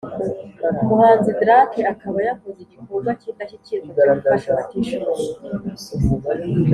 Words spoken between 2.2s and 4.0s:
yakoze igikorwa kindashyikirwa